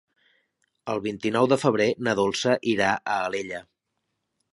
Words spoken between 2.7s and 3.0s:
irà